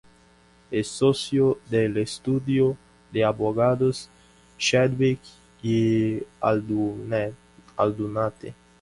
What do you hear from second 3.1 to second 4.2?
de abogados